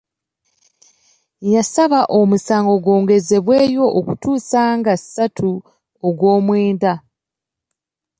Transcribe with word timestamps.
Yasabye 1.53 1.99
omusango 2.19 2.73
gwongezebweyo 2.83 3.83
okutuusa 3.99 4.61
nga 4.77 4.93
ssatu 5.01 5.51
Ogwomwenda. 6.07 6.93